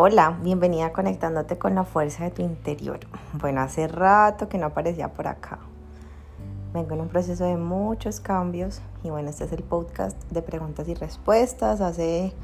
[0.00, 3.00] Hola, bienvenida conectándote con la fuerza de tu interior.
[3.32, 5.58] Bueno, hace rato que no aparecía por acá.
[6.74, 10.86] Vengo en un proceso de muchos cambios y bueno, este es el podcast de preguntas
[10.88, 11.80] y respuestas.
[11.80, 12.34] Hace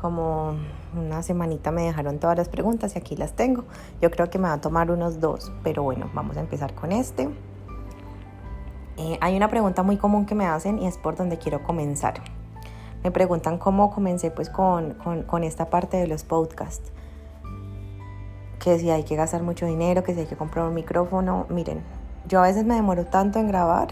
[0.00, 0.54] como
[0.96, 3.64] una semanita me dejaron todas las preguntas y aquí las tengo.
[4.00, 6.92] Yo creo que me va a tomar unos dos, pero bueno, vamos a empezar con
[6.92, 7.28] este.
[8.98, 12.22] Eh, hay una pregunta muy común que me hacen y es por donde quiero comenzar
[13.04, 16.90] me preguntan cómo comencé pues con, con, esta parte de los podcasts.
[18.58, 21.44] Que si hay que gastar mucho dinero, que si hay que comprar un micrófono.
[21.50, 21.82] Miren,
[22.26, 23.88] yo a veces me demoro tanto en grabar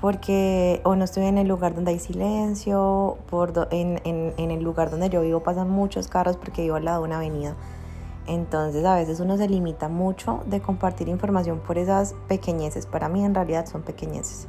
[0.00, 4.62] porque o no estoy en el lugar donde hay silencio, por en, en, en, el
[4.62, 7.54] lugar donde yo vivo pasan muchos carros porque vivo al lado de una avenida.
[8.26, 12.84] Entonces a veces uno se limita mucho de compartir información por esas pequeñeces.
[12.84, 14.48] Para mí en realidad son pequeñeces.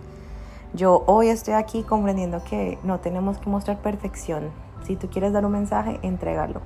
[0.73, 4.51] Yo hoy estoy aquí comprendiendo que no tenemos que mostrar perfección.
[4.83, 6.61] Si tú quieres dar un mensaje, entrégalo.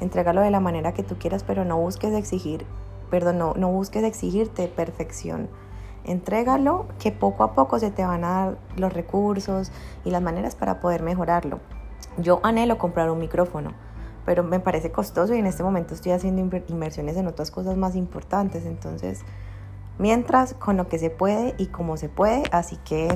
[0.00, 2.66] Entrégalo de la manera que tú quieras, pero no busques exigir,
[3.10, 5.48] perdón, no, no busques exigirte perfección.
[6.04, 9.70] Entrégalo, que poco a poco se te van a dar los recursos
[10.04, 11.60] y las maneras para poder mejorarlo.
[12.16, 13.74] Yo anhelo comprar un micrófono,
[14.24, 17.96] pero me parece costoso y en este momento estoy haciendo inversiones en otras cosas más
[17.96, 18.64] importantes.
[18.64, 19.24] Entonces,
[19.98, 23.08] mientras con lo que se puede y como se puede, así que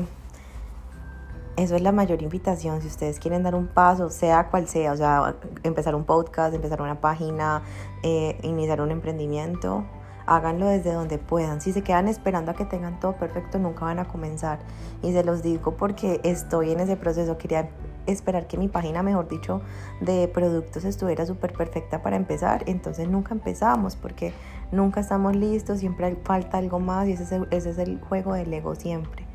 [1.56, 2.80] eso es la mayor invitación.
[2.80, 6.80] Si ustedes quieren dar un paso, sea cual sea, o sea, empezar un podcast, empezar
[6.80, 7.62] una página,
[8.02, 9.84] eh, iniciar un emprendimiento,
[10.26, 11.60] háganlo desde donde puedan.
[11.60, 14.60] Si se quedan esperando a que tengan todo perfecto, nunca van a comenzar.
[15.02, 17.36] Y se los digo porque estoy en ese proceso.
[17.36, 17.68] Quería
[18.06, 19.60] esperar que mi página, mejor dicho,
[20.00, 22.62] de productos estuviera súper perfecta para empezar.
[22.66, 24.32] Entonces nunca empezamos porque
[24.72, 29.26] nunca estamos listos, siempre falta algo más y ese es el, juego del ego siempre.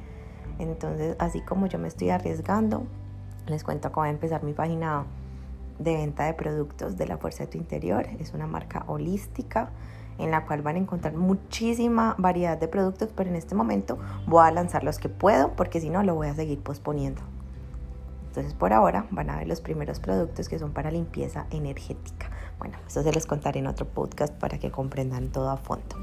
[0.60, 2.86] Entonces, así como yo me estoy arriesgando,
[3.48, 5.06] les cuento cómo va a empezar mi página
[5.80, 8.08] de venta de productos de la fuerza de tu interior.
[8.20, 9.70] Es una marca holística
[10.18, 13.98] en la cual van a encontrar muchísima variedad de productos, pero en este momento
[14.28, 17.22] voy a lanzar los que puedo porque si no lo voy a seguir posponiendo.
[18.28, 22.30] Entonces por ahora van a ver los primeros productos que son para limpieza energética.
[22.60, 25.96] Bueno, eso se los contaré en otro podcast para que comprendan todo a fondo.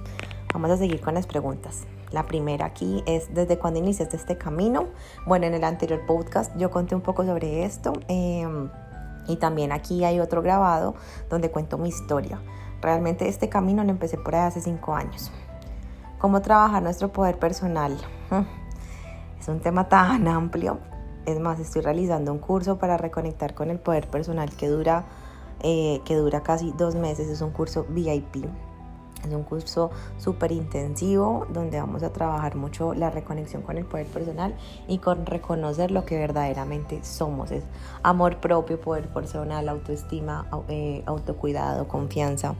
[0.53, 1.87] Vamos a seguir con las preguntas.
[2.11, 4.89] La primera aquí es, ¿desde cuándo iniciaste este camino?
[5.27, 8.69] Bueno, en el anterior podcast yo conté un poco sobre esto em,
[9.27, 10.95] y también aquí hay otro grabado
[11.31, 12.39] donde cuento mi historia.
[12.83, 15.33] Realmente este camino lo empecé por ahí hace cinco años.
[16.19, 17.97] ¿Cómo trabajar nuestro poder personal?
[19.41, 20.79] Es un tema tan amplio.
[21.25, 25.05] Es más, estoy realizando un curso para reconectar con el poder personal que dura,
[25.63, 27.29] eh, que dura casi dos meses.
[27.29, 28.47] Es un curso VIP
[29.25, 34.07] es un curso súper intensivo donde vamos a trabajar mucho la reconexión con el poder
[34.07, 34.55] personal
[34.89, 37.51] y con reconocer lo que verdaderamente somos.
[37.51, 37.65] Es
[38.03, 42.55] amor propio, poder personal, autoestima, eh, autocuidado, confianza.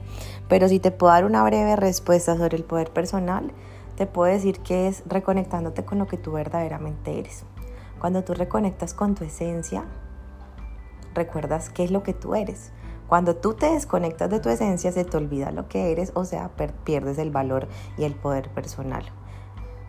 [0.47, 3.51] Pero si te puedo dar una breve respuesta sobre el poder personal,
[3.97, 7.43] te puedo decir que es reconectándote con lo que tú verdaderamente eres.
[7.99, 9.85] Cuando tú reconectas con tu esencia,
[11.13, 12.71] recuerdas qué es lo que tú eres
[13.07, 16.49] cuando tú te desconectas de tu esencia, se te olvida lo que eres, o sea,
[16.83, 19.03] pierdes el valor y el poder personal.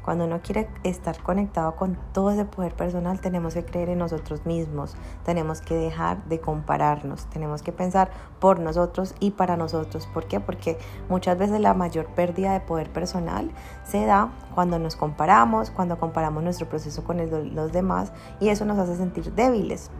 [0.04, 4.44] Cuando uno quiere estar conectado con todo ese poder personal, tenemos que creer en nosotros
[4.44, 10.06] mismos, tenemos que dejar de compararnos, tenemos que pensar por nosotros y para nosotros.
[10.06, 10.40] ¿Por qué?
[10.40, 10.76] Porque
[11.08, 13.50] muchas veces la mayor pérdida de poder personal
[13.84, 17.16] se da cuando nos comparamos, cuando comparamos nuestro proceso con
[17.54, 19.90] los demás y eso nos hace sentir débiles.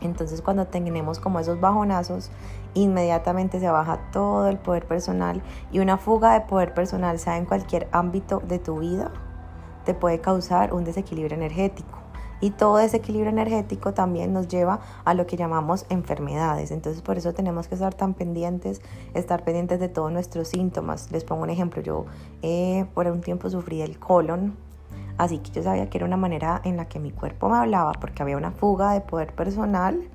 [0.00, 2.30] Entonces cuando tenemos como esos bajonazos,
[2.74, 7.46] inmediatamente se baja todo el poder personal y una fuga de poder personal, sea en
[7.46, 9.10] cualquier ámbito de tu vida,
[9.84, 11.98] te puede causar un desequilibrio energético.
[12.42, 16.70] Y todo desequilibrio energético también nos lleva a lo que llamamos enfermedades.
[16.70, 18.80] Entonces por eso tenemos que estar tan pendientes,
[19.12, 21.10] estar pendientes de todos nuestros síntomas.
[21.12, 22.06] Les pongo un ejemplo, yo
[22.40, 24.56] eh, por un tiempo sufrí el colon,
[25.20, 27.92] Así que yo sabía que era una manera en la que mi cuerpo me hablaba
[27.92, 30.08] porque había una fuga de poder personal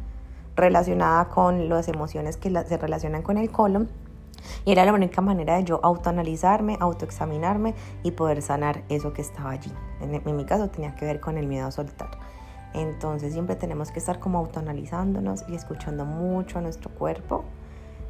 [0.56, 3.88] relacionada con las emociones que se relacionan con el colon.
[4.66, 9.52] Y era la única manera de yo autoanalizarme, autoexaminarme y poder sanar eso que estaba
[9.52, 9.72] allí.
[10.02, 12.10] En, mi caso tenía que ver con el miedo a soltar.
[12.74, 17.46] Entonces siempre tenemos que estar como autoanalizándonos y escuchando mucho a nuestro cuerpo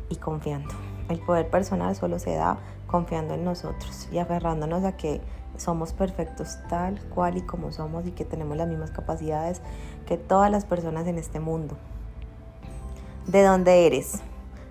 [0.08, 0.74] y confiando.
[1.10, 5.22] El poder personal solo se da confiando en nosotros y aferrándonos a que
[5.58, 9.62] somos perfectos tal cual y como somos y que tenemos las mismas capacidades
[10.06, 11.76] que todas las personas en este mundo.
[13.28, 14.22] ¿De dónde eres?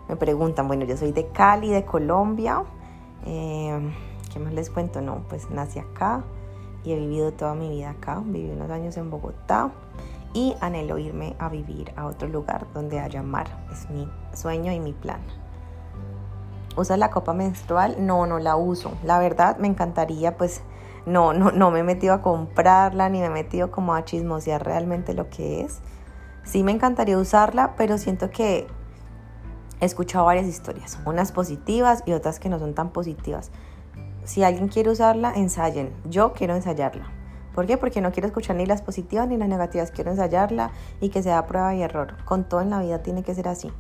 [0.08, 2.64] Me preguntan, bueno, yo soy de Cali, de Colombia.
[3.26, 3.93] Eh,
[4.32, 5.00] ¿Qué más les cuento?
[5.00, 6.22] No, pues nací acá
[6.84, 8.22] y he vivido toda mi vida acá.
[8.25, 9.72] Viví unos años en Bogotá
[10.34, 13.46] y anhelo irme a vivir a otro lugar donde haya mar.
[13.72, 15.20] Es mi sueño y mi plan.
[16.76, 17.97] ¿Usa la copa menstrual?
[18.05, 18.93] No, no la uso.
[19.05, 20.62] La verdad me encantaría, pues
[21.06, 24.65] no, no, no me he metido a comprarla ni me he metido como a chismosear
[24.65, 25.81] realmente lo que es.
[26.44, 28.67] Sí me encantaría usarla, pero siento que
[29.81, 33.50] he escuchado varias historias, unas positivas y otras que no son tan positivas.
[34.25, 35.93] Si alguien quiere usarla, ensayen.
[36.09, 37.06] Yo quiero ensayarla.
[37.55, 37.77] ¿Por qué?
[37.77, 39.91] Porque no quiero escuchar ni las positivas ni las negativas.
[39.91, 42.17] Quiero ensayarla y que sea prueba y error.
[42.25, 43.70] Con todo en la vida tiene que ser así.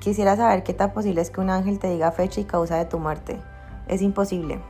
[0.00, 2.84] Quisiera saber qué tan posible es que un ángel te diga fecha y causa de
[2.84, 3.40] tu muerte.
[3.88, 4.60] Es imposible.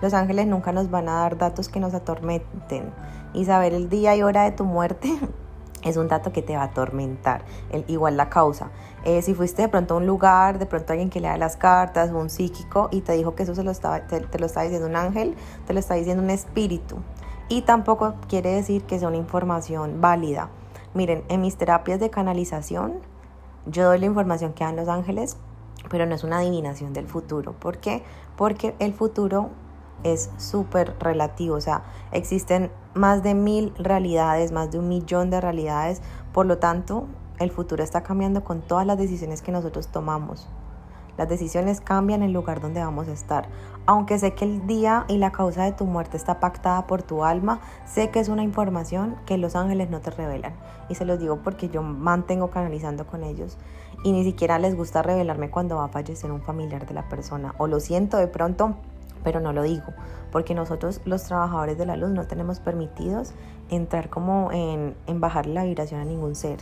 [0.00, 2.92] Los ángeles nunca nos van a dar datos que nos atormenten.
[3.34, 5.12] Y saber el día y hora de tu muerte
[5.82, 7.44] es un dato que te va a atormentar.
[7.88, 8.70] igual la causa.
[9.04, 12.12] Eh, si fuiste de pronto a un lugar, de pronto alguien que lea las cartas,
[12.12, 14.86] un psíquico, y te dijo que eso se lo estaba, te, te lo está diciendo
[14.86, 15.34] un ángel,
[15.66, 16.98] te lo está diciendo un espíritu.
[17.48, 20.50] Y tampoco quiere decir que sea una información válida.
[20.94, 23.00] Miren, en mis terapias de canalización,
[23.70, 25.36] yo doy la información que dan los ángeles,
[25.90, 27.52] pero no es una adivinación del futuro.
[27.52, 28.02] ¿Por qué?
[28.36, 29.50] Porque el futuro
[30.04, 31.82] es súper relativo, o sea,
[32.12, 37.06] existen más de mil realidades, más de un millón de realidades, por lo tanto,
[37.38, 40.48] el futuro está cambiando con todas las decisiones que nosotros tomamos.
[41.18, 43.48] Las decisiones cambian el lugar donde vamos a estar.
[43.86, 47.24] Aunque sé que el día y la causa de tu muerte está pactada por tu
[47.24, 50.54] alma, sé que es una información que los ángeles no te revelan.
[50.88, 53.58] Y se los digo porque yo mantengo canalizando con ellos
[54.04, 57.52] y ni siquiera les gusta revelarme cuando va a fallecer un familiar de la persona.
[57.58, 58.76] O lo siento de pronto,
[59.24, 59.92] pero no lo digo,
[60.30, 63.32] porque nosotros los trabajadores de la luz no tenemos permitidos
[63.70, 66.58] entrar como en, en bajar la vibración a ningún ser.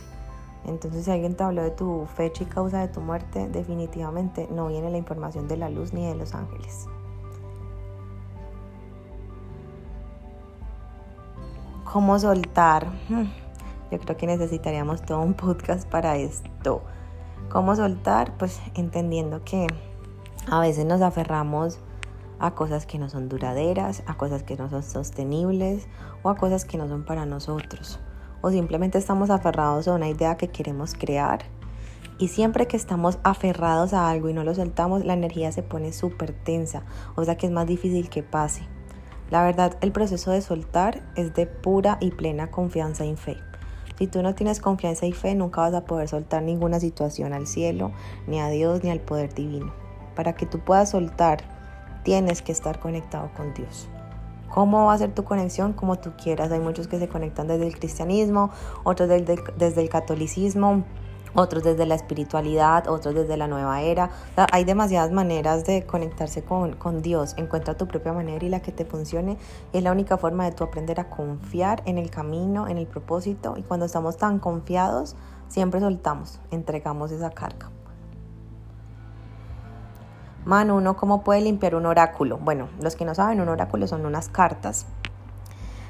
[0.65, 4.67] Entonces, si alguien te habló de tu fecha y causa de tu muerte, definitivamente no
[4.67, 6.87] viene la información de la luz ni de los ángeles.
[11.85, 12.87] ¿Cómo soltar?
[13.07, 13.27] Hmm,
[13.91, 16.81] yo creo que necesitaríamos todo un podcast para esto.
[17.49, 18.37] ¿Cómo soltar?
[18.37, 19.67] Pues entendiendo que
[20.51, 21.79] a veces nos aferramos
[22.39, 25.87] a cosas que no son duraderas, a cosas que no son sostenibles
[26.23, 28.01] o a cosas que no son para nosotros
[28.41, 31.45] o simplemente estamos aferrados a una idea que queremos crear.
[32.19, 35.93] Y siempre que estamos aferrados a algo y no lo soltamos, la energía se pone
[35.93, 36.83] súper tensa,
[37.15, 38.63] o sea que es más difícil que pase.
[39.29, 43.37] La verdad, el proceso de soltar es de pura y plena confianza y fe.
[43.97, 47.47] Si tú no tienes confianza y fe, nunca vas a poder soltar ninguna situación al
[47.47, 47.91] cielo,
[48.27, 49.73] ni a Dios, ni al poder divino.
[50.15, 51.43] Para que tú puedas soltar,
[52.03, 53.89] tienes que estar conectado con Dios.
[54.53, 55.73] ¿Cómo va a ser tu conexión?
[55.73, 56.51] Como tú quieras.
[56.51, 58.51] Hay muchos que se conectan desde el cristianismo,
[58.83, 60.83] otros desde, el catolicismo,
[61.35, 64.09] otros desde la espiritualidad, otros desde la nueva era.
[64.51, 67.33] hay demasiadas maneras de conectarse con, con, Dios.
[67.37, 69.37] Encuentra tu propia manera y la que te funcione.
[69.73, 73.55] Es la única forma de tú aprender a confiar en el camino, en el propósito.
[73.57, 75.15] Y cuando estamos tan confiados,
[75.49, 77.69] siempre soltamos, entregamos esa carga.
[80.47, 82.37] Man, uno, ¿cómo puede limpiar un oráculo?
[82.37, 84.85] Bueno, los que no saben, un oráculo son unas cartas,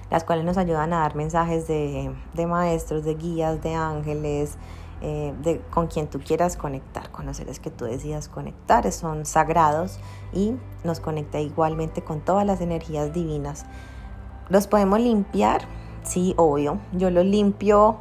[0.09, 2.11] las cuales nos ayudan a dar mensajes de,
[2.47, 4.57] maestros, de guías, de ángeles,
[5.01, 9.27] eh, de, con quien tú quieras conectar, con los seres que tú decidas conectar, son
[9.27, 9.99] sagrados
[10.33, 13.67] y nos conecta igualmente con todas las energías divinas.
[14.49, 15.67] ¿Los podemos limpiar?
[16.01, 16.79] Sí, obvio.
[16.93, 17.99] Yo los limpio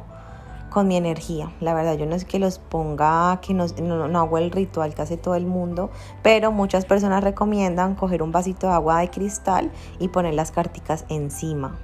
[0.69, 1.51] con mi energía.
[1.59, 3.67] La verdad, yo no es que los ponga, que no,
[4.07, 5.89] no, hago el ritual que hace todo el mundo,
[6.23, 11.05] pero muchas personas recomiendan coger un vasito de agua de cristal y poner las carticas
[11.09, 11.77] encima.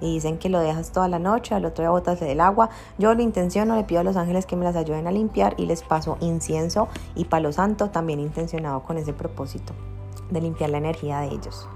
[0.00, 2.68] Y dicen que lo dejas toda la noche, al otro día botas del agua.
[2.98, 5.66] Yo lo intenciono, le pido a los ángeles que me las ayuden a limpiar y
[5.66, 9.72] les paso incienso y palo santo, también intencionado con ese propósito
[10.30, 11.68] de limpiar la energía de ellos.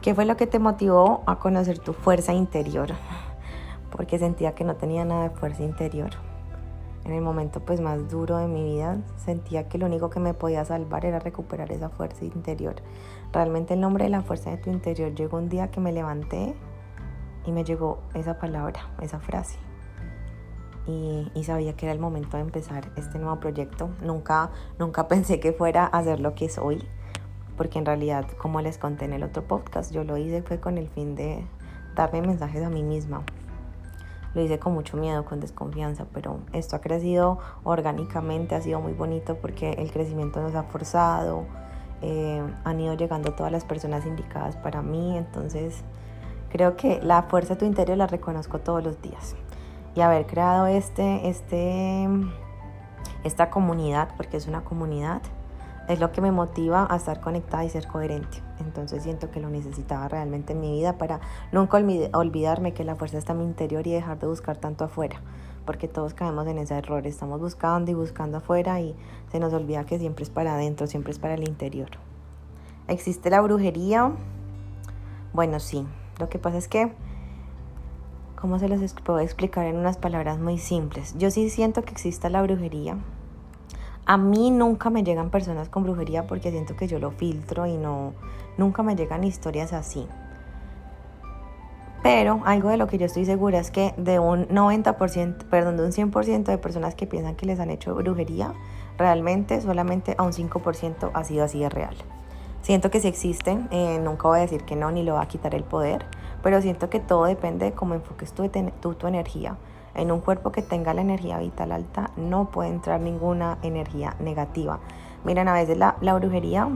[0.00, 2.94] ¿Qué fue lo que te motivó a conocer tu fuerza interior?
[3.90, 6.10] Porque sentía que no tenía nada de fuerza interior.
[7.04, 10.34] En el momento pues más duro de mi vida sentía que lo único que me
[10.34, 12.76] podía salvar era recuperar esa fuerza interior.
[13.32, 16.54] Realmente el nombre de la fuerza de tu interior llegó un día que me levanté
[17.46, 19.58] y me llegó esa palabra, esa frase.
[20.86, 23.90] Y, y, sabía que era el momento de empezar este nuevo proyecto.
[24.02, 26.82] Nunca, nunca pensé que fuera a ser lo que es hoy,
[27.58, 30.78] porque en realidad, como les conté en el otro podcast, yo lo hice fue con
[30.78, 31.46] el fin de
[31.94, 33.22] darme mensajes a mí misma,
[34.38, 38.92] lo hice con mucho miedo, con desconfianza, pero esto ha crecido orgánicamente, ha sido muy
[38.92, 41.44] bonito porque el crecimiento nos ha forzado,
[42.02, 45.82] eh, han ido llegando todas las personas indicadas para mí, entonces
[46.50, 49.34] creo que la fuerza de tu interior la reconozco todos los días.
[49.96, 52.08] Y haber creado este, este,
[53.24, 55.20] esta comunidad, porque es una comunidad,
[55.88, 58.42] es lo que me motiva a estar conectada y ser coherente.
[58.60, 63.18] Entonces siento que lo necesitaba realmente en mi vida para nunca olvidarme que la fuerza
[63.18, 65.20] está en mi interior y dejar de buscar tanto afuera,
[65.64, 68.94] porque todos caemos en ese error, estamos buscando y buscando afuera y
[69.32, 71.88] se nos olvida que siempre es para adentro, siempre es para el interior.
[72.86, 74.12] ¿Existe la brujería?
[75.32, 75.86] Bueno, sí.
[76.18, 76.92] Lo que pasa es que,
[78.36, 81.14] ¿cómo se los puedo explicar en unas palabras muy simples?
[81.16, 82.96] Yo sí siento que existe la brujería,
[84.08, 87.76] a mí nunca me llegan personas con brujería porque siento que yo lo filtro y
[87.76, 88.14] no,
[88.56, 90.08] nunca me llegan historias así.
[92.02, 95.84] Pero algo de lo que yo estoy segura es que de un 90%, perdón, de
[95.84, 98.54] un 100% de personas que piensan que les han hecho brujería,
[98.96, 101.94] realmente solamente a un 5% ha sido así de real.
[102.62, 105.28] Siento que si existen, eh, nunca voy a decir que no, ni lo va a
[105.28, 106.06] quitar el poder,
[106.42, 109.58] pero siento que todo depende de cómo enfoques tu, tu, tu energía.
[109.98, 114.78] En un cuerpo que tenga la energía vital alta no puede entrar ninguna energía negativa.
[115.24, 116.68] Miren, a veces la, la brujería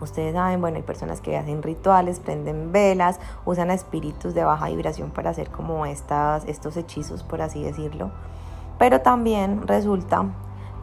[0.00, 5.10] Ustedes saben, bueno, hay personas que hacen rituales, prenden velas, usan espíritus de baja vibración
[5.10, 8.12] para hacer como estas, estos hechizos, por así decirlo.
[8.78, 10.26] Pero también resulta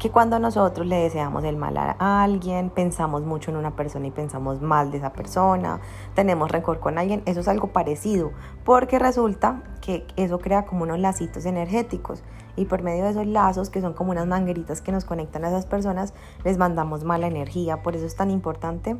[0.05, 4.12] que cuando nosotros le deseamos el mal a alguien, pensamos mucho en una persona y
[4.12, 5.79] pensamos mal de esa persona,
[6.13, 8.31] tenemos rencor con alguien, eso es algo parecido,
[8.63, 12.21] porque resulta que eso crea como unos lacitos energéticos
[12.55, 15.47] y por medio de esos lazos, que son como unas mangueritas que nos conectan a
[15.47, 17.81] esas personas, les mandamos mala energía.
[17.81, 18.97] Por eso es tan importante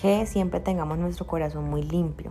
[0.00, 2.30] que siempre tengamos nuestro corazón muy limpio,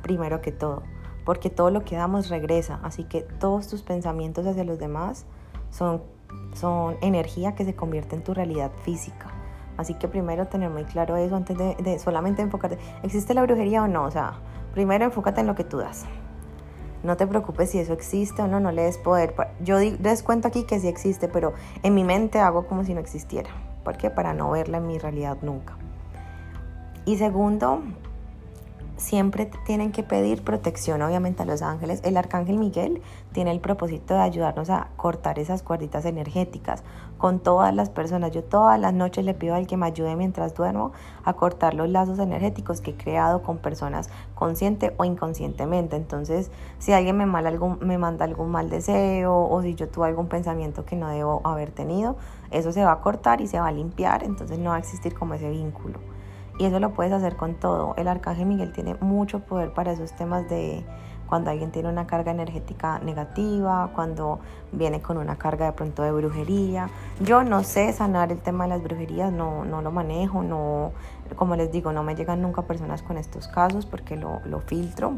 [0.00, 0.84] primero que todo,
[1.26, 5.26] porque todo lo que damos regresa, así que todos tus pensamientos hacia los demás
[5.68, 6.00] son
[6.54, 9.28] son energía que se convierte en tu realidad física.
[9.76, 12.78] Así que primero tener muy claro eso antes de, solamente enfocarte.
[13.02, 14.04] ¿Existe la brujería o no?
[14.04, 14.34] O sea,
[14.74, 16.04] primero enfócate en lo que tú das.
[17.02, 19.34] No te preocupes si eso existe o no, no le des poder.
[19.60, 23.00] Yo les cuento aquí que sí existe, pero en mi mente hago como si no
[23.00, 23.48] existiera.
[23.82, 24.10] ¿Por qué?
[24.10, 25.76] Para no verla en mi realidad nunca.
[27.06, 27.82] Y segundo,
[29.00, 32.00] siempre tienen que pedir protección, obviamente, a los ángeles.
[32.04, 33.00] El arcángel Miguel
[33.32, 36.84] tiene el propósito de ayudarnos a cortar esas cuerditas energéticas
[37.16, 38.30] con todas las personas.
[38.30, 40.92] Yo todas las noches le pido al que me ayude mientras duermo
[41.24, 45.96] a cortar los lazos energéticos que he creado con personas consciente o inconscientemente.
[45.96, 50.28] Entonces, si alguien me, algún, me manda algún mal deseo o si yo tuve algún
[50.28, 52.16] pensamiento que no debo haber tenido,
[52.50, 54.24] eso se va a cortar y se va a limpiar.
[54.24, 55.98] Entonces, no va a existir como ese vínculo.
[56.60, 57.94] Y eso lo puedes hacer con todo.
[57.96, 60.84] El arcángel Miguel tiene mucho poder para esos temas de
[61.26, 64.40] cuando alguien tiene una carga energética negativa, cuando
[64.70, 66.90] viene con una carga de pronto de brujería.
[67.20, 70.92] Yo no sé sanar el tema de las brujerías, no, no lo manejo, no,
[71.34, 75.14] como les digo, no me llegan nunca personas con estos casos porque lo, lo filtro.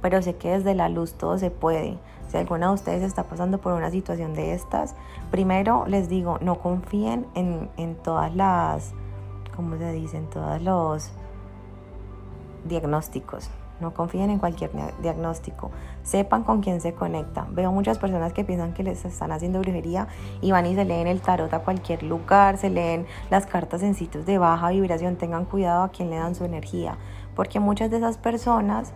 [0.00, 1.98] Pero sé que desde la luz todo se puede.
[2.28, 4.94] Si alguna de ustedes está pasando por una situación de estas,
[5.30, 8.94] primero les digo, no confíen en, en todas las
[9.58, 11.10] como se dicen, todos los
[12.64, 13.50] diagnósticos.
[13.80, 14.70] No confíen en cualquier
[15.02, 15.72] diagnóstico.
[16.04, 17.44] Sepan con quién se conecta.
[17.50, 20.06] Veo muchas personas que piensan que les están haciendo brujería
[20.40, 23.96] y van y se leen el tarot a cualquier lugar, se leen las cartas en
[23.96, 25.16] sitios de baja vibración.
[25.16, 26.96] Tengan cuidado a quién le dan su energía,
[27.34, 28.92] porque muchas de esas personas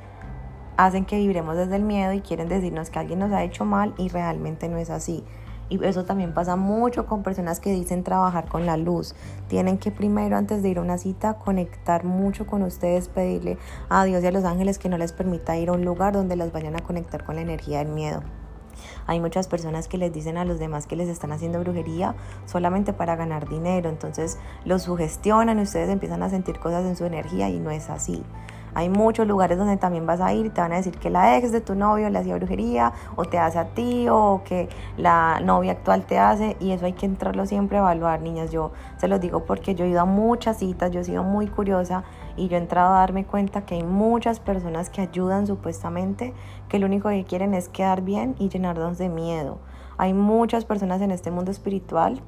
[0.76, 3.95] hacen que vibremos desde el miedo y quieren decirnos que alguien nos ha hecho mal
[3.99, 5.25] y realmente no es así.
[5.73, 9.14] Y eso también pasa mucho con personas que dicen trabajar con la luz.
[9.49, 13.57] Tienen que primero, antes de ir a una cita, conectar mucho con ustedes, pedirle
[13.88, 16.37] a Dios y a los ángeles que no les permita ir a un lugar donde
[16.37, 18.23] los vayan a conectar con la energía del miedo.
[19.07, 22.93] Hay muchas personas que les dicen a los demás que les están haciendo brujería solamente
[22.93, 27.49] para ganar dinero, entonces los sugestionan y ustedes empiezan a sentir cosas en su energía
[27.49, 28.23] y no es así.
[28.75, 31.37] Hay muchos lugares donde también vas a ir y te van a decir que la
[31.37, 35.41] ex de tu novio le hacía brujería o te hace a ti o que la
[35.41, 38.50] novia actual te hace y eso hay que entrarlo siempre a evaluar, niñas.
[38.50, 41.49] Yo se los digo porque yo he ido a muchas citas, yo he sido muy
[41.49, 42.05] curiosa
[42.37, 46.33] y yo he entrado a darme cuenta que hay muchas personas que ayudan supuestamente,
[46.69, 49.59] que lo único que quieren es quedar bien y llenarnos de miedo.
[49.99, 52.23] Hay muchas personas en este mundo espiritual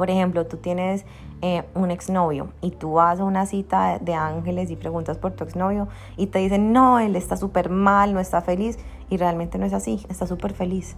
[0.00, 1.04] por ejemplo, tú tienes
[1.42, 5.44] eh, un exnovio y tú vas a una cita de ángeles y preguntas por tu
[5.44, 8.78] exnovio y te dicen, no, él está súper mal, no está feliz
[9.08, 10.96] y realmente no es así, está súper feliz.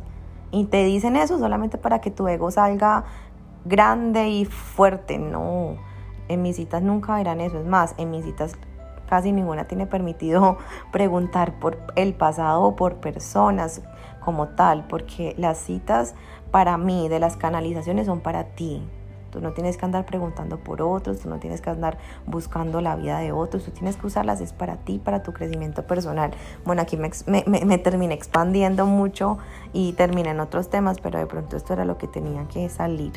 [0.50, 3.04] Y te dicen eso solamente para que tu ego salga
[3.64, 5.18] grande y fuerte.
[5.18, 5.76] No,
[6.28, 7.58] en mis citas nunca verán eso.
[7.58, 8.56] Es más, en mis citas
[9.08, 10.58] casi ninguna tiene permitido
[10.92, 13.82] preguntar por el pasado o por personas
[14.20, 16.14] como tal, porque las citas
[16.50, 18.82] para mí de las canalizaciones son para ti.
[19.32, 21.96] Tú no tienes que andar preguntando por otros, tú no tienes que andar
[22.26, 25.86] buscando la vida de otros, tú tienes que usarlas, es para ti, para tu crecimiento
[25.86, 26.32] personal.
[26.66, 29.38] Bueno, aquí me, terminé expandiendo mucho
[29.72, 33.14] y terminé en otros temas, pero de pronto esto era lo que tenía que salir.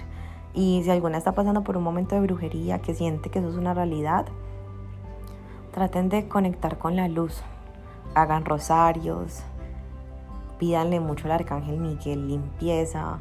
[0.53, 3.55] Y si alguna está pasando por un momento de brujería, que siente que eso es
[3.55, 4.25] una realidad,
[5.73, 7.43] traten de conectar con la luz.
[8.13, 9.43] Hagan rosarios,
[10.59, 13.19] pídanle mucho al arcángel Miguel limpieza,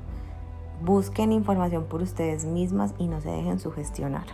[0.85, 4.27] busquen información por ustedes mismas y no se dejen sugestionar.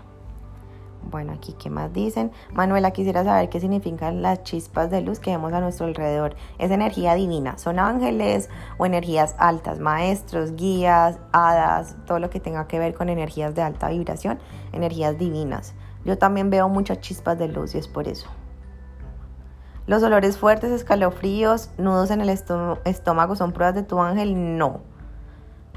[1.10, 2.30] Bueno, aquí, ¿qué más dicen?
[2.52, 6.36] Manuela, quisiera saber qué significan las chispas de luz que vemos a nuestro alrededor.
[6.58, 7.56] Es energía divina.
[7.56, 9.80] ¿Son ángeles o energías altas?
[9.80, 14.38] Maestros, guías, hadas, todo lo que tenga que ver con energías de alta vibración,
[14.72, 15.74] energías divinas.
[16.04, 18.28] Yo también veo muchas chispas de luz y es por eso.
[19.86, 24.58] Los olores fuertes, escalofríos, nudos en el estómago son pruebas de tu ángel.
[24.58, 24.82] No.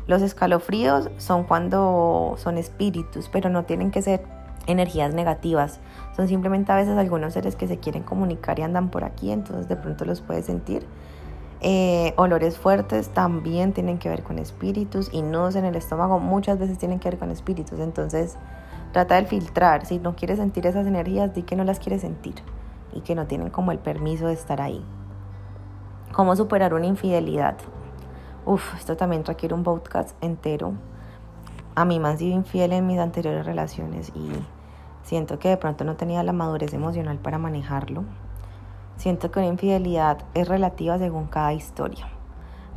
[0.08, 4.24] Los escalofríos son cuando son espíritus, pero no tienen que ser
[4.68, 5.80] energías negativas.
[6.16, 9.68] Son simplemente a veces algunos seres que se quieren comunicar y andan por aquí, entonces
[9.68, 10.86] de pronto los puedes sentir.
[11.66, 16.60] Eh, olores fuertes también tienen que ver con espíritus y nudos en el estómago muchas
[16.60, 17.80] veces tienen que ver con espíritus.
[17.80, 18.38] Entonces
[18.92, 19.86] trata de filtrar.
[19.86, 22.36] Si no quieres sentir esas energías, di que no las quieres sentir
[22.94, 24.84] y que no tienen como el permiso de estar ahí.
[26.12, 27.56] ¿Cómo superar una infidelidad?
[28.46, 30.74] Uf, esto también requiere un podcast entero
[31.76, 34.32] a mí me han sido infiel en mis anteriores relaciones y
[35.04, 38.04] siento que de pronto no tenía la madurez emocional para manejarlo.
[38.98, 42.08] Siento que una infidelidad es relativa según cada historia,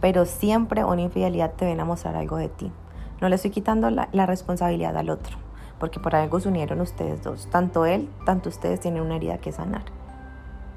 [0.00, 2.72] pero siempre una infidelidad te viene a mostrar algo de ti.
[3.20, 5.36] No le estoy quitando la, la responsabilidad al otro,
[5.78, 7.48] porque por algo se unieron ustedes dos.
[7.50, 9.84] Tanto él, tanto ustedes tienen una herida que sanar.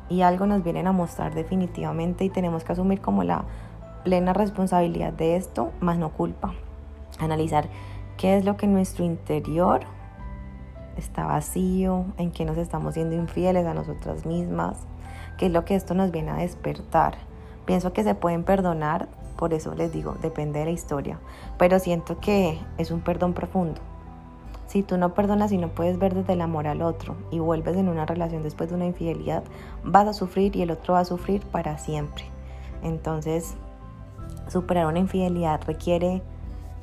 [0.10, 3.46] Y algo nos vienen a mostrar definitivamente y tenemos que asumir como la
[4.04, 6.54] plena responsabilidad de esto, más no culpa.
[7.20, 7.70] Analizar
[8.18, 9.82] qué es lo que en nuestro interior
[10.98, 14.78] está vacío, en qué nos estamos siendo infieles a nosotras mismas,
[15.38, 17.18] qué es lo que esto nos viene a despertar.
[17.66, 21.20] Pienso que se pueden perdonar, por eso les digo, depende de la historia,
[21.58, 23.82] pero siento que es un perdón profundo.
[24.68, 27.76] Si tú no perdonas y no puedes ver desde el amor al otro y vuelves
[27.76, 29.44] en una relación después de una infidelidad,
[29.84, 32.26] vas a sufrir y el otro va a sufrir para siempre.
[32.84, 33.56] Entonces,
[34.50, 36.22] superar una infidelidad requiere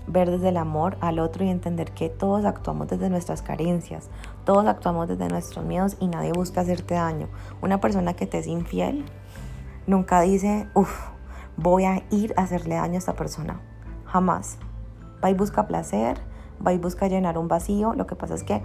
[0.06, 4.08] ver desde el amor al otro y entender que todos actuamos desde nuestras carencias,
[4.44, 7.28] todos actuamos desde nuestros miedos y nadie busca hacerte daño.
[7.60, 9.04] Una persona que te es infiel
[9.86, 11.08] nunca dice, uff,
[11.56, 13.60] voy a ir a hacerle daño a esta persona.
[14.04, 14.58] Jamás.
[15.24, 16.18] Va y busca placer,
[16.64, 17.94] va y busca llenar un vacío.
[17.94, 18.62] Lo que pasa es que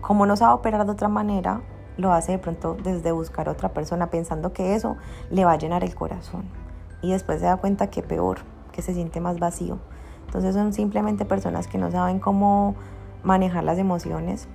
[0.00, 1.62] como no sabe operar de otra manera,
[1.96, 4.96] lo hace de pronto desde buscar a otra persona pensando que eso
[5.30, 6.63] le va a llenar el corazón.
[7.04, 8.38] Y después se da cuenta que peor,
[8.72, 9.78] que se siente más vacío.
[10.24, 12.76] Entonces son simplemente personas que no saben cómo
[13.22, 14.48] manejar las emociones.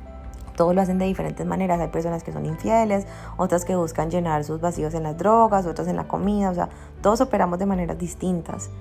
[0.56, 1.80] Todos lo hacen de diferentes maneras.
[1.80, 3.06] Hay personas que son infieles,
[3.38, 6.50] otras que buscan llenar sus vacíos en las drogas, otras en la comida.
[6.50, 6.70] O sea,
[7.04, 8.72] todos operamos de maneras distintas.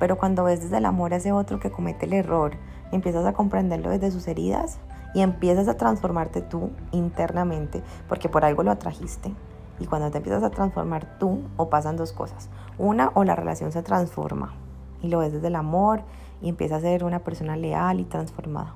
[0.00, 2.52] Pero cuando ves desde el amor a ese otro que comete el error,
[2.92, 4.78] empiezas a comprenderlo desde sus heridas
[5.14, 9.34] y empiezas a transformarte tú internamente, porque por algo lo atrajiste.
[9.80, 12.48] Y cuando te empiezas a transformar tú, o pasan dos cosas.
[12.78, 14.54] Una, o la relación se transforma
[15.02, 16.02] y lo ves desde el amor
[16.40, 18.74] y empieza a ser una persona leal y transformada.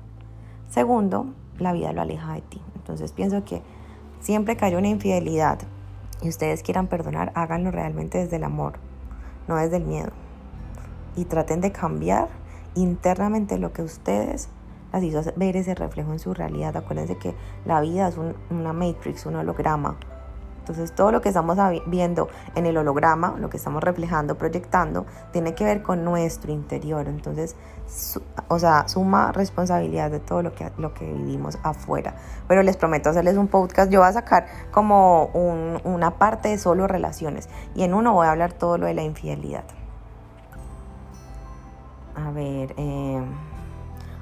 [0.69, 1.27] Segundo,
[1.59, 2.61] la vida lo aleja de ti.
[2.75, 3.61] Entonces pienso que
[4.19, 5.59] siempre que haya una infidelidad
[6.21, 8.73] y ustedes quieran perdonar, háganlo realmente desde el amor,
[9.47, 10.11] no desde el miedo.
[11.15, 12.29] Y traten de cambiar
[12.75, 14.49] internamente lo que ustedes
[14.91, 16.75] las hizo ver ese reflejo en su realidad.
[16.77, 17.35] Acuérdense que
[17.65, 18.15] la vida es
[18.49, 19.97] una matrix, un holograma.
[20.63, 25.55] Entonces todo lo que estamos viendo en el holograma, lo que estamos reflejando, proyectando, tiene
[25.55, 27.09] que ver con nuestro interior.
[27.09, 27.57] Entonces,
[28.47, 32.15] o sea, suma responsabilidad de todo lo que, lo que vivimos afuera.
[32.47, 33.91] Pero les prometo hacerles un podcast.
[33.91, 35.25] Yo voy a sacar como
[35.83, 39.03] una parte de solo relaciones y en uno voy a hablar todo lo de la
[39.03, 39.65] infidelidad.
[42.15, 42.73] A ver.
[42.77, 43.21] Eh,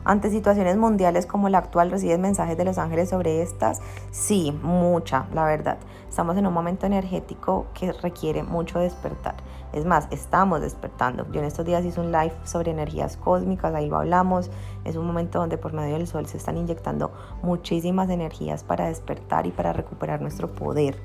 [0.03, 3.81] ante situaciones mundiales como la actual, ¿recibes mensajes de los ángeles sobre estas?
[4.11, 5.77] Sí, mucha, la verdad.
[6.09, 9.35] Estamos en un momento energético que requiere mucho despertar.
[9.73, 11.31] Es más, estamos despertando.
[11.31, 14.49] Yo en estos días hice un live sobre energías cósmicas, ahí lo hablamos.
[14.83, 17.11] Es un momento donde por medio del sol se están inyectando
[17.41, 20.97] muchísimas energías para despertar y para recuperar nuestro poder.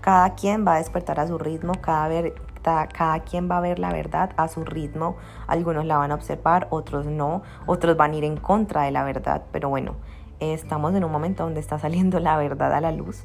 [0.00, 3.78] Cada quien va a despertar a su ritmo, cada, ver, cada quien va a ver
[3.78, 5.16] la verdad a su ritmo.
[5.46, 9.04] Algunos la van a observar, otros no, otros van a ir en contra de la
[9.04, 9.42] verdad.
[9.52, 9.96] Pero bueno,
[10.40, 13.24] estamos en un momento donde está saliendo la verdad a la luz,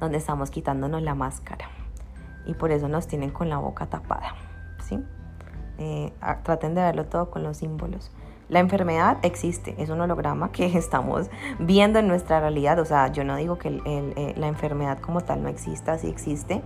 [0.00, 1.68] donde estamos quitándonos la máscara.
[2.46, 4.34] Y por eso nos tienen con la boca tapada.
[4.82, 5.02] ¿sí?
[5.78, 6.12] Eh,
[6.42, 8.12] traten de verlo todo con los símbolos.
[8.50, 12.78] La enfermedad existe, es un holograma que estamos viendo en nuestra realidad.
[12.78, 16.62] O sea, yo no digo que eh, la enfermedad como tal no exista, sí existe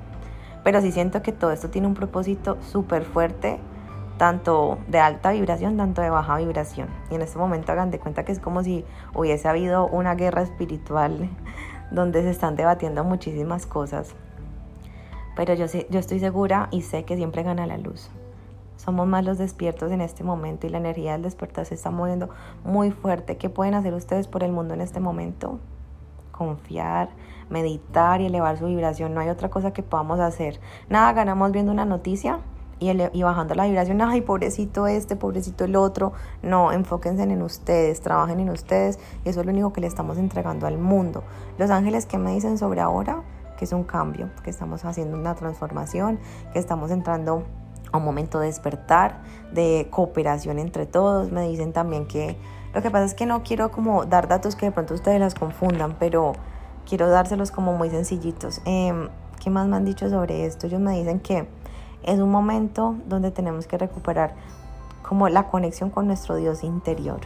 [0.69, 3.59] pero sí siento que todo esto tiene un propósito súper fuerte
[4.19, 6.89] tanto de alta vibración, tanto de baja vibración.
[7.11, 10.43] Y en este momento hagan de cuenta que es como si hubiese habido una guerra
[10.43, 11.31] espiritual
[11.91, 14.15] donde se están debatiendo muchísimas cosas.
[15.35, 18.11] Pero yo, sé, yo estoy segura y sé que siempre gana la luz.
[18.77, 22.29] Somos más los despiertos en este momento y la energía del despertar se está moviendo
[22.63, 23.39] muy fuerte.
[23.39, 25.61] ¿Qué pueden hacer ustedes por el mundo en este momento?
[26.39, 27.09] Confiar,
[27.51, 29.13] meditar y elevar su vibración.
[29.13, 30.61] No hay otra cosa que podamos hacer.
[30.89, 32.39] Nada ganamos viendo una noticia
[32.79, 36.13] y, bajando la vibración, ay, pobrecito este, pobrecito el otro.
[36.43, 40.17] No, enfóquense en ustedes, trabajen en ustedes y eso es lo único que le estamos
[40.17, 41.25] entregando al mundo.
[41.59, 43.23] Los ángeles que me dicen sobre ahora,
[43.59, 46.21] que es un cambio, que estamos haciendo una transformación,
[46.53, 47.43] que estamos entrando
[47.91, 49.23] a un momento de despertar,
[49.53, 51.33] de cooperación entre todos.
[51.33, 52.37] Me dicen también que
[52.75, 55.35] lo que pasa es que no quiero como dar datos que de pronto ustedes las
[55.35, 56.35] confundan, pero
[56.87, 58.61] quiero dárselos como muy sencillitos.
[58.65, 59.09] Eh,
[59.41, 60.67] ¿Qué más me han dicho sobre esto?
[60.67, 61.49] Ellos me dicen que
[62.03, 64.35] es un momento donde tenemos que recuperar
[65.09, 67.21] como la conexión con nuestro Dios interior,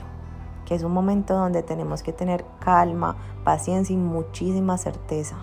[0.66, 5.36] que es un momento donde tenemos que tener calma, paciencia y muchísima certeza,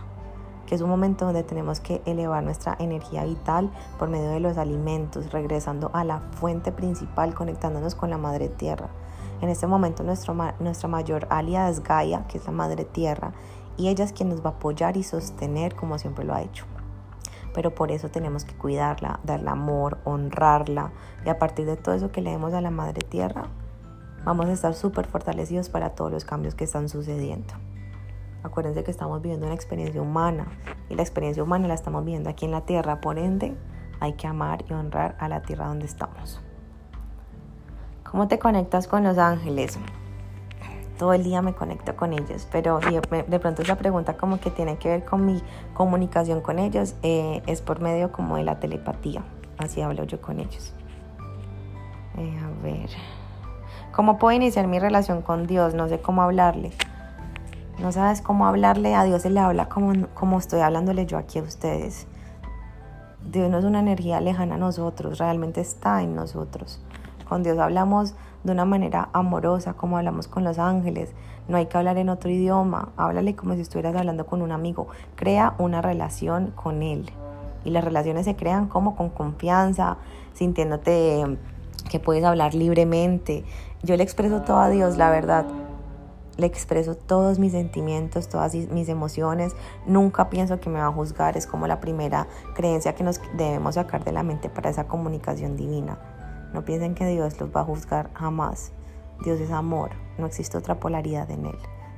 [0.65, 4.57] que es un momento donde tenemos que elevar nuestra energía vital por medio de los
[4.57, 8.87] alimentos, regresando a la fuente principal, conectándonos con la Madre Tierra.
[9.41, 13.33] En este momento nuestro, nuestra mayor aliada es Gaia, que es la Madre Tierra,
[13.77, 16.65] y ella es quien nos va a apoyar y sostener como siempre lo ha hecho
[17.53, 20.91] pero por eso tenemos que cuidarla, darle amor, honrarla
[21.25, 23.47] y a partir de todo eso que le demos a la Madre Tierra,
[24.23, 27.53] vamos a estar súper fortalecidos para todos los cambios que están sucediendo.
[28.43, 30.47] Acuérdense que estamos viviendo una experiencia humana
[30.87, 33.57] y la experiencia humana la estamos viviendo aquí en la Tierra, por ende
[33.99, 36.41] hay que amar y honrar a la Tierra donde estamos.
[38.11, 39.77] ¿Cómo te conectas con los ángeles?
[40.97, 44.77] todo el día me conecto con ellos, pero de pronto esa pregunta como que tiene
[44.77, 45.41] que ver con mi
[45.73, 49.23] comunicación con ellos, eh, es por medio como de la telepatía,
[49.57, 50.73] así hablo yo con ellos.
[52.17, 52.89] Eh, a ver,
[53.93, 55.73] ¿cómo puedo iniciar mi relación con Dios?
[55.73, 56.73] No sé cómo hablarle.
[57.79, 61.39] No sabes cómo hablarle, a Dios se le habla como, como estoy hablándole yo aquí
[61.39, 62.07] a ustedes.
[63.23, 66.81] Dios no es una energía lejana a nosotros, realmente está en nosotros.
[67.29, 71.11] Con Dios hablamos de una manera amorosa, como hablamos con los ángeles.
[71.47, 74.87] No hay que hablar en otro idioma, háblale como si estuvieras hablando con un amigo.
[75.15, 77.07] Crea una relación con él.
[77.65, 79.97] Y las relaciones se crean como con confianza,
[80.33, 81.37] sintiéndote
[81.87, 83.45] que puedes hablar libremente.
[83.83, 85.45] Yo le expreso todo a Dios, la verdad.
[86.37, 89.55] Le expreso todos mis sentimientos, todas mis emociones.
[89.85, 91.37] Nunca pienso que me va a juzgar.
[91.37, 95.57] Es como la primera creencia que nos debemos sacar de la mente para esa comunicación
[95.57, 95.99] divina.
[96.53, 98.71] No piensen que Dios los va a juzgar jamás.
[99.23, 101.57] Dios es amor, no existe otra polaridad en Él.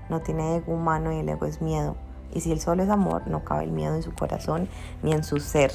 [0.09, 1.95] No tiene ego humano y el ego es miedo.
[2.33, 4.67] Y si Él solo es amor, no cabe el miedo en su corazón
[5.03, 5.71] ni en su ser.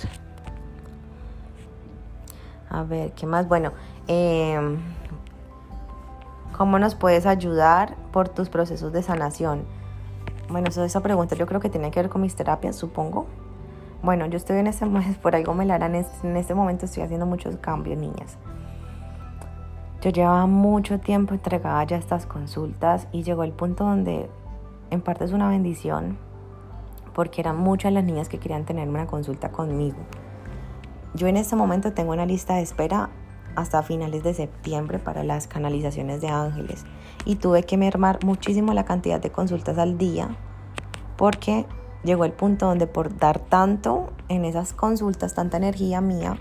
[2.68, 3.48] A ver, ¿qué más?
[3.48, 3.72] Bueno,
[4.08, 4.78] em,
[6.56, 9.64] ¿cómo nos puedes ayudar por tus procesos de sanación?
[10.48, 13.26] Bueno, esa pregunta yo creo que tiene que ver con mis terapias, supongo.
[14.02, 17.02] Bueno, yo estoy en este momento, por algo me la harán, en este momento estoy
[17.02, 18.36] haciendo muchos cambios, niñas.
[20.00, 24.28] Yo llevaba mucho tiempo entregada ya estas consultas y llegó el punto donde
[24.90, 26.18] en parte es una bendición
[27.14, 29.96] porque eran muchas las niñas que querían tener una consulta conmigo.
[31.14, 33.08] Yo en este momento tengo una lista de espera
[33.54, 36.84] hasta finales de septiembre para las canalizaciones de ángeles
[37.24, 40.36] y tuve que mermar muchísimo la cantidad de consultas al día
[41.16, 41.64] porque
[42.04, 46.36] llegó el punto donde por dar tanto en esas consultas, tanta energía mía,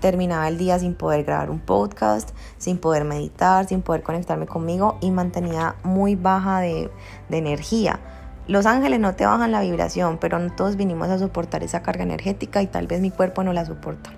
[0.00, 4.98] terminaba el día sin poder grabar un podcast, sin poder meditar, sin poder conectarme conmigo
[5.00, 6.90] y mantenía muy baja de,
[7.30, 8.00] energía.
[8.46, 12.04] Los ángeles no te bajan la vibración, pero no todos vinimos a soportar esa carga
[12.04, 14.10] energética y tal vez mi cuerpo no la soporta.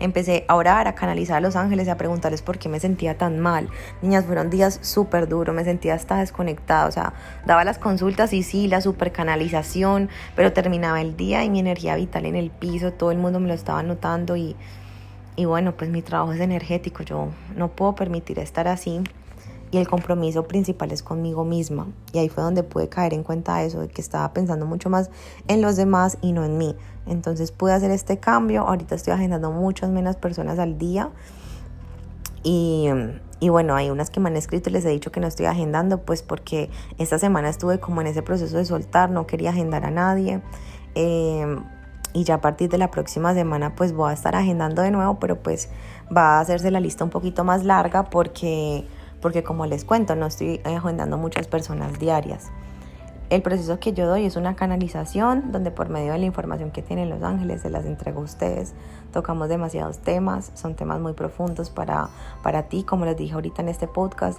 [0.00, 3.38] Empecé a orar, a canalizar a los ángeles a preguntarles por qué me sentía tan
[3.38, 3.68] mal.
[4.02, 6.86] Niñas, fueron días súper duros, me sentía hasta desconectada.
[6.86, 7.12] O sea,
[7.46, 11.96] daba las consultas y sí, la super canalización, pero terminaba el día y mi energía
[11.96, 14.56] vital en el piso, todo el mundo me lo estaba notando y
[15.36, 19.02] y bueno, pues mi trabajo es energético, yo no puedo permitir estar así
[19.74, 21.88] y el compromiso principal es conmigo misma.
[22.12, 25.10] Y ahí fue donde pude caer en cuenta eso, de que estaba pensando mucho más
[25.48, 26.76] en los demás y no en mí.
[27.06, 31.10] Entonces pude hacer este cambio, ahorita estoy agendando muchas menos personas al día.
[32.44, 32.88] Y,
[33.40, 35.46] y, bueno, hay unas que me han escrito y les he dicho que no estoy
[35.46, 39.86] agendando, pues porque esta semana estuve como en ese proceso de soltar, no quería agendar
[39.86, 40.40] a nadie.
[40.94, 41.58] Eh,
[42.14, 45.18] y ya a partir de la próxima semana pues voy a estar agendando de nuevo,
[45.18, 45.68] pero pues
[46.16, 48.86] va a hacerse la lista un poquito más larga porque,
[49.20, 52.50] porque como les cuento, no estoy agendando muchas personas diarias.
[53.30, 56.82] El proceso que yo doy es una canalización donde por medio de la información que
[56.82, 58.74] tienen los ángeles se las entrego a ustedes.
[59.12, 62.10] Tocamos demasiados temas, son temas muy profundos para,
[62.42, 64.38] para ti, como les dije ahorita en este podcast.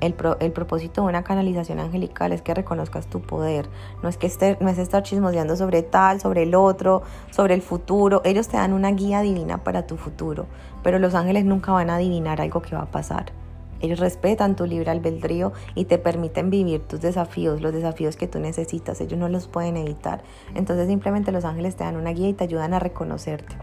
[0.00, 3.68] El, el, propósito de una canalización angelical es que reconozcas tu poder.
[4.02, 7.62] No es que esté, no es estar chismoseando sobre tal, sobre el otro, sobre el
[7.62, 8.22] futuro.
[8.24, 10.46] Ellos te dan una guía divina para tu futuro,
[10.82, 13.32] pero los ángeles nunca van a adivinar algo que va a pasar.
[13.80, 18.40] Ellos respetan tu libre albedrío y te permiten vivir tus desafíos, los desafíos que tú
[18.40, 19.00] necesitas.
[19.00, 20.22] Ellos no los pueden evitar.
[20.54, 23.56] Entonces simplemente los ángeles te dan una guía y te ayudan a reconocerte.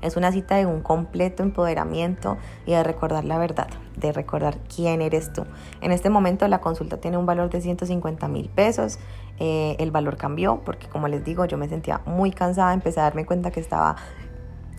[0.00, 5.02] Es una cita de un completo empoderamiento y de recordar la verdad, de recordar quién
[5.02, 5.44] eres tú.
[5.80, 8.98] En este momento la consulta tiene un valor de 150 mil pesos.
[9.40, 13.04] Eh, el valor cambió porque como les digo yo me sentía muy cansada, empecé a
[13.04, 13.96] darme cuenta que estaba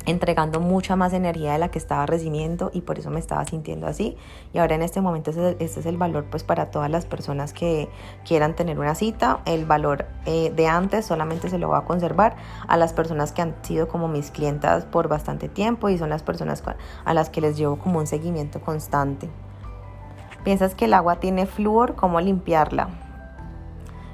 [0.10, 3.88] entregando mucha más energía de la que estaba recibiendo y por eso me estaba sintiendo
[3.88, 4.18] así.
[4.54, 7.90] Y ahora en este momento este es el valor pues para todas las personas que
[8.26, 9.42] quieran tener una cita.
[9.46, 12.36] El valor eh, de antes solamente se lo voy a conservar
[12.68, 16.24] a las personas que han sido como mis clientas por bastante tiempo y son las
[16.24, 16.64] personas
[17.06, 19.30] a las que les llevo como un seguimiento constante.
[20.44, 21.96] ¿Piensas que el agua tiene flúor?
[21.96, 22.90] ¿Cómo limpiarla?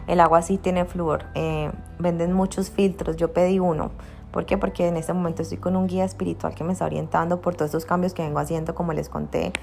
[0.07, 1.25] El agua sí tiene flúor.
[1.35, 3.15] Eh, venden muchos filtros.
[3.15, 3.91] Yo pedí uno
[4.35, 4.57] ¿Por qué?
[4.57, 7.69] Porque en este momento estoy con un guía espiritual que me está orientando por todos
[7.69, 9.53] estos cambios que vengo haciendo, como les conté.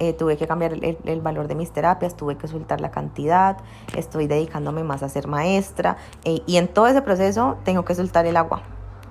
[0.00, 3.56] Eh, tuve que cambiar el, valor de mis terapias, tuve que soltar la cantidad,
[3.96, 8.26] estoy dedicándome más a ser maestra eh, y en todo ese proceso tengo que soltar
[8.26, 8.60] el agua.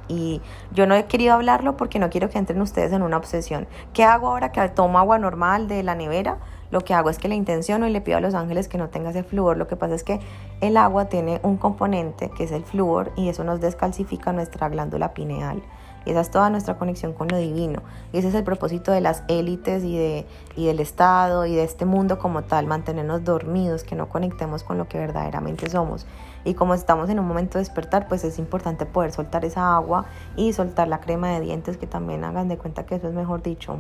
[0.08, 0.40] Y
[0.72, 3.68] yo no he querido hablarlo porque no quiero que entren ustedes en una obsesión.
[3.94, 6.38] ¿Qué hago ahora que tomo agua normal de la nevera?
[6.70, 8.90] Lo que hago es que le intenciono y le pido a los ángeles que no
[8.90, 9.58] tenga ese flúor.
[9.58, 10.20] Lo que pasa es que
[10.62, 15.14] el agua tiene un componente que es el flúor y eso nos descalcifica nuestra glándula
[15.14, 15.62] pineal.
[16.06, 17.82] Y esa es toda nuestra conexión con lo divino.
[18.14, 20.26] Y ese es el propósito de las élites y, de,
[20.56, 24.78] y del Estado y de este mundo como tal, mantenernos dormidos, que no conectemos con
[24.78, 26.06] lo que verdaderamente somos.
[26.46, 30.06] Y como estamos en un momento de despertar, pues es importante poder soltar esa agua
[30.38, 33.44] y soltar la crema de dientes, que también hagan de cuenta que eso es, mejor
[33.44, 33.78] dicho,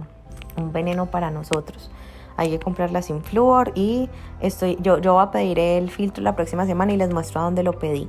[0.57, 1.89] un veneno para nosotros
[2.37, 6.35] hay que comprarla sin flúor y estoy, yo, yo voy a pedir el filtro la
[6.35, 8.07] próxima semana y les muestro a dónde lo pedí.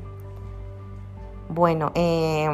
[1.48, 2.48] Bueno, eh,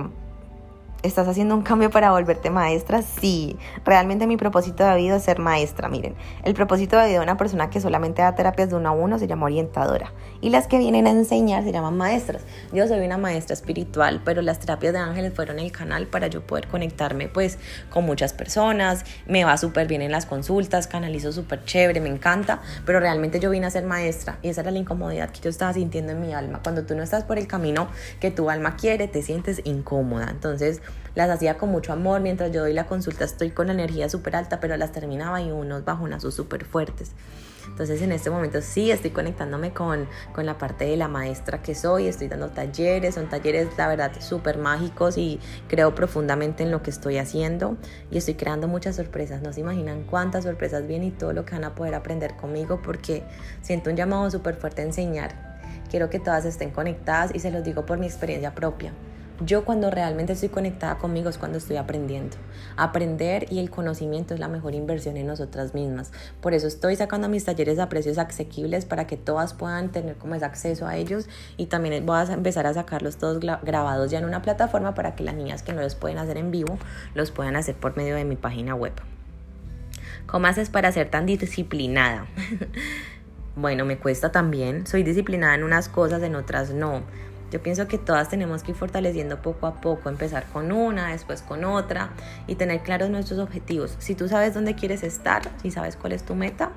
[1.04, 3.02] ¿Estás haciendo un cambio para volverte maestra?
[3.02, 5.90] Sí, realmente mi propósito de vida es ser maestra.
[5.90, 6.14] Miren,
[6.44, 9.18] el propósito de vida de una persona que solamente da terapias de uno a uno
[9.18, 10.14] se llama orientadora.
[10.40, 12.40] Y las que vienen a enseñar se llaman maestras.
[12.72, 16.40] Yo soy una maestra espiritual, pero las terapias de ángeles fueron el canal para yo
[16.40, 17.58] poder conectarme pues
[17.90, 19.04] con muchas personas.
[19.26, 23.50] Me va súper bien en las consultas, canalizo súper chévere, me encanta, pero realmente yo
[23.50, 26.32] vine a ser maestra y esa era la incomodidad que yo estaba sintiendo en mi
[26.32, 26.60] alma.
[26.62, 27.88] Cuando tú no estás por el camino
[28.20, 30.30] que tu alma quiere, te sientes incómoda.
[30.30, 30.80] Entonces,
[31.14, 34.60] las hacía con mucho amor, mientras yo doy la consulta estoy con energía súper alta,
[34.60, 37.12] pero las terminaba y unos bajonazos súper fuertes.
[37.68, 41.74] Entonces en este momento sí estoy conectándome con, con la parte de la maestra que
[41.74, 46.82] soy, estoy dando talleres, son talleres la verdad súper mágicos y creo profundamente en lo
[46.82, 47.76] que estoy haciendo
[48.10, 51.52] y estoy creando muchas sorpresas, no se imaginan cuántas sorpresas vienen y todo lo que
[51.52, 53.22] van a poder aprender conmigo porque
[53.62, 55.54] siento un llamado súper fuerte a enseñar.
[55.90, 58.92] Quiero que todas estén conectadas y se los digo por mi experiencia propia.
[59.40, 62.36] Yo cuando realmente estoy conectada conmigo es cuando estoy aprendiendo.
[62.76, 66.12] Aprender y el conocimiento es la mejor inversión en nosotras mismas.
[66.40, 70.36] Por eso estoy sacando mis talleres a precios asequibles para que todas puedan tener como
[70.36, 74.40] acceso a ellos y también voy a empezar a sacarlos todos grabados ya en una
[74.40, 76.78] plataforma para que las niñas que no los pueden hacer en vivo
[77.14, 78.92] los puedan hacer por medio de mi página web.
[80.26, 82.26] ¿Cómo haces para ser tan disciplinada?
[83.56, 84.86] bueno, me cuesta también.
[84.86, 87.02] Soy disciplinada en unas cosas, en otras no
[87.54, 91.40] yo pienso que todas tenemos que ir fortaleciendo poco a poco, empezar con una, después
[91.40, 92.10] con otra
[92.48, 93.94] y tener claros nuestros objetivos.
[94.00, 96.72] Si tú sabes dónde quieres estar, si sabes cuál es tu meta,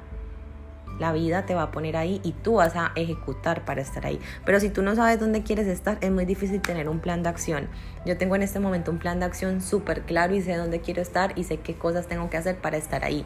[1.00, 4.20] la vida te va a poner ahí y tú vas a ejecutar para estar ahí.
[4.46, 7.30] Pero si tú no sabes dónde quieres estar, es muy difícil tener un plan de
[7.30, 7.70] acción.
[8.06, 11.02] Yo tengo en este momento un plan de acción súper claro y sé dónde quiero
[11.02, 13.26] estar y sé qué cosas tengo que hacer para estar ahí.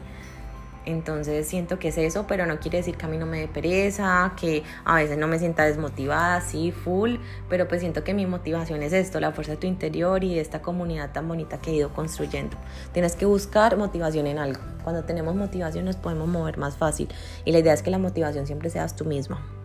[0.84, 3.48] Entonces siento que es eso, pero no quiere decir que a mí no me dé
[3.48, 7.16] pereza, que a veces no me sienta desmotivada, sí, full,
[7.48, 10.60] pero pues siento que mi motivación es esto, la fuerza de tu interior y esta
[10.60, 12.56] comunidad tan bonita que he ido construyendo.
[12.92, 14.60] Tienes que buscar motivación en algo.
[14.82, 17.08] Cuando tenemos motivación nos podemos mover más fácil
[17.44, 19.61] y la idea es que la motivación siempre seas tú misma.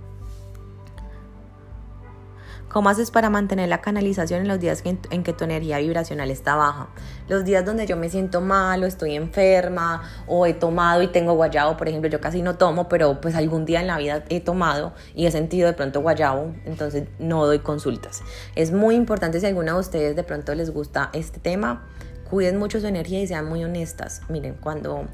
[2.78, 6.54] ¿Cómo haces para mantener la canalización en los días en que tu energía vibracional está
[6.54, 6.90] baja?
[7.28, 11.34] Los días donde yo me siento mal o estoy enferma o he tomado y tengo
[11.34, 14.42] guayabo, por ejemplo, yo casi no tomo, pero pues algún día en la vida he
[14.42, 18.22] tomado y he sentido de pronto guayabo, entonces no doy consultas.
[18.54, 21.88] Es muy importante si alguna de ustedes de pronto les gusta este tema,
[22.30, 24.22] cuiden mucho su energía y sean muy honestas.
[24.30, 25.08] Miren, cuando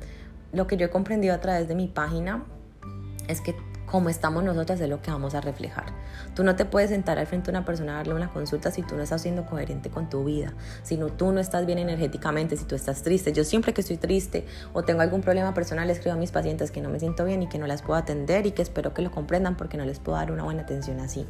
[0.52, 2.44] lo que yo he comprendido a través de mi página
[3.30, 3.56] es que
[3.94, 5.86] como estamos nosotras es lo que vamos a reflejar.
[6.34, 8.82] Tú no te puedes sentar al frente de una persona a darle una consulta si
[8.82, 10.52] tú no estás siendo coherente con tu vida,
[10.82, 13.34] si no, tú no estás bien energéticamente, si tú estás triste.
[13.34, 16.82] Yo siempre que estoy triste o tengo algún problema personal escribo a mis pacientes que
[16.82, 19.12] no me siento bien y que no las puedo atender y que espero que lo
[19.12, 21.28] comprendan porque no les puedo dar una buena atención así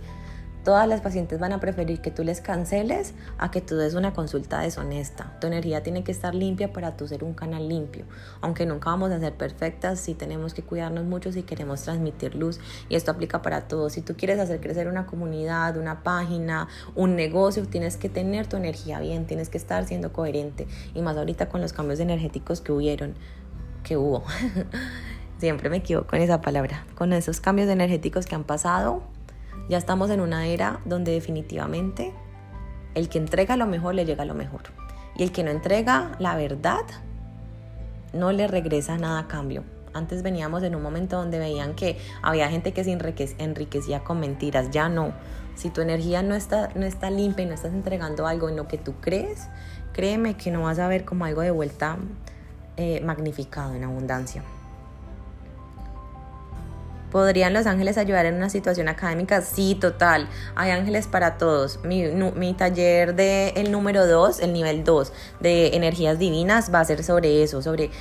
[0.64, 4.14] todas las pacientes van a preferir que tú les canceles a que tú des una
[4.14, 5.38] consulta deshonesta.
[5.40, 8.06] Tu energía tiene que estar limpia para tú ser un canal limpio.
[8.42, 12.60] Aunque nunca vamos a ser perfectas, sí tenemos que cuidarnos mucho si queremos transmitir luz
[12.90, 13.94] y esto aplica para todos.
[13.94, 18.58] Si tú quieres hacer crecer una comunidad, una página, un negocio, tienes que tener tu
[18.58, 22.72] energía bien, tienes que estar siendo coherente y más ahorita con los cambios energéticos que
[22.72, 23.16] hubieron,
[23.84, 24.24] que hubo.
[25.40, 26.86] Siempre me equivoco en esa palabra.
[26.96, 29.04] Con esos cambios energéticos que han pasado,
[29.70, 32.14] ya estamos en una era donde definitivamente
[32.96, 34.62] el que entrega lo mejor le llega lo mejor.
[35.16, 36.84] Y el que no entrega la verdad
[38.14, 39.64] no le regresa nada a cambio.
[39.94, 42.92] Antes veníamos en un momento donde veían que había gente que se
[43.38, 44.72] enriquecía con mentiras.
[44.72, 45.14] Ya no.
[45.56, 48.68] Si tu energía no está, no está limpia y no estás entregando algo en lo
[48.68, 49.48] que tú crees,
[49.94, 51.98] créeme que no vas a ver como algo de vuelta
[52.76, 54.44] eh, magnificado en abundancia.
[57.14, 59.44] ¿Podrían los ángeles ayudar en una situación académica?
[59.44, 60.28] Sí, total.
[60.56, 61.80] Hay ángeles para todos.
[61.84, 66.86] Mi, mi taller de el número 2, el nivel 2 de energías divinas va a
[66.86, 67.92] ser sobre eso, sobre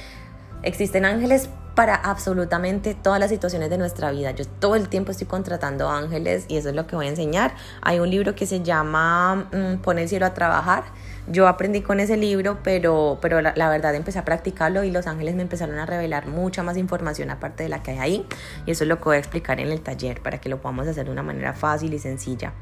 [0.62, 4.30] existen ángeles para absolutamente todas las situaciones de nuestra vida.
[4.30, 7.54] Yo todo el tiempo estoy contratando ángeles y eso es lo que voy a enseñar.
[7.82, 10.84] Hay un libro que se llama mm, Pon el cielo a trabajar
[11.28, 15.34] yo aprendí con ese libro, pero, pero la, verdad empecé a practicarlo y los ángeles
[15.34, 18.26] me empezaron a revelar mucha más información aparte de la que hay ahí.
[18.66, 20.88] Y eso es lo que voy a explicar en el taller para que lo podamos
[20.88, 22.52] hacer de una manera fácil y sencilla.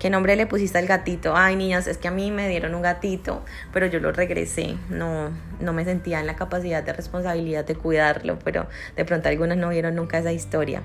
[0.00, 1.36] ¿Qué nombre le pusiste al gatito?
[1.36, 4.76] Ay, niñas, es que a mí me dieron un gatito, pero yo lo regresé.
[4.88, 5.30] No,
[5.60, 9.68] no me sentía en la capacidad de responsabilidad de cuidarlo, pero de pronto algunas no
[9.68, 10.82] vieron nunca esa historia.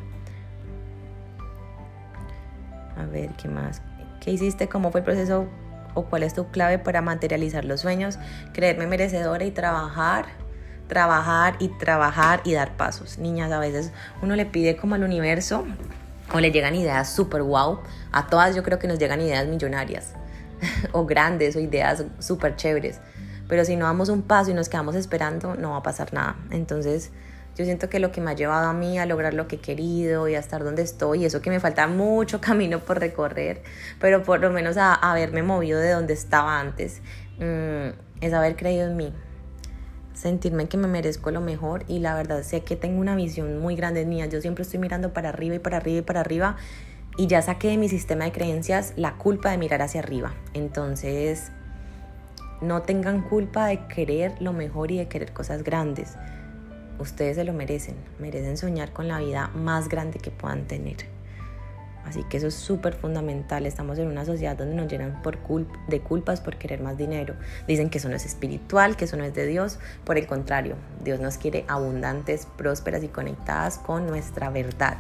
[2.97, 3.81] A ver, ¿qué más?
[4.19, 4.67] ¿Qué hiciste?
[4.67, 5.47] ¿Cómo fue el proceso
[5.95, 8.19] o cuál es tu clave para materializar los sueños,
[8.53, 10.27] creerme merecedora y trabajar,
[10.87, 13.17] trabajar y trabajar y dar pasos.
[13.17, 15.65] Niñas, a veces uno le pide como al universo
[16.33, 17.79] o le llegan ideas súper wow.
[18.11, 20.13] A todas yo creo que nos llegan ideas millonarias
[20.91, 22.99] o grandes o ideas súper chéveres.
[23.47, 26.35] Pero si no damos un paso y nos quedamos esperando, no va a pasar nada.
[26.51, 27.11] Entonces,
[27.57, 29.59] yo siento que lo que me ha llevado a mí a lograr lo que he
[29.59, 33.63] querido y a estar donde estoy, y eso que me falta mucho camino por recorrer,
[33.99, 37.01] pero por lo menos a, haberme movido de donde estaba antes,
[37.39, 39.13] mm, es haber creído en mí,
[40.13, 43.75] sentirme que me merezco lo mejor y la verdad sé que tengo una visión muy
[43.75, 44.25] grande mía.
[44.25, 46.55] Yo siempre estoy mirando para arriba y para arriba y para arriba
[47.17, 50.33] y ya saqué de mi sistema de creencias la culpa de mirar hacia arriba.
[50.53, 51.51] Entonces,
[52.61, 56.15] no tengan culpa de querer lo mejor y de querer cosas grandes.
[56.99, 61.15] Ustedes se lo merecen, merecen soñar con la vida más grande que puedan tener.
[62.05, 63.65] Así que eso es súper fundamental.
[63.65, 65.39] Estamos en una sociedad donde nos llenan por
[65.87, 67.33] de culpas por querer más dinero.
[67.67, 69.79] Dicen que eso no es espiritual, que eso no es de Dios.
[70.03, 74.97] Por el contrario, Dios nos quiere abundantes, prósperas y conectadas con nuestra verdad.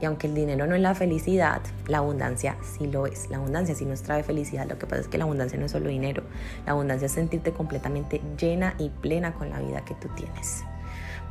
[0.00, 3.28] Y aunque el dinero no es la felicidad, la abundancia sí lo es.
[3.28, 4.66] La abundancia sí nos trae felicidad.
[4.66, 6.22] Lo que pasa es que la abundancia no es solo dinero.
[6.64, 10.64] La abundancia es sentirte completamente llena y plena con la vida que tú tienes.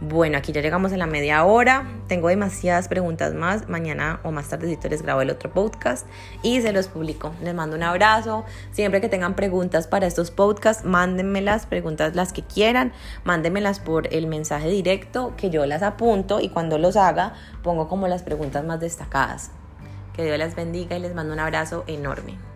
[0.01, 1.85] Bueno, aquí ya llegamos a la media hora.
[2.07, 3.67] Tengo demasiadas preguntas más.
[3.67, 6.07] Mañana o más tardecito les grabo el otro podcast
[6.41, 7.33] y se los publico.
[7.43, 8.45] Les mando un abrazo.
[8.71, 12.93] Siempre que tengan preguntas para estos podcasts, mándenmelas, preguntas las que quieran.
[13.25, 18.07] Mándenmelas por el mensaje directo que yo las apunto y cuando los haga pongo como
[18.07, 19.51] las preguntas más destacadas.
[20.15, 22.48] Que Dios las bendiga y les mando un abrazo enorme.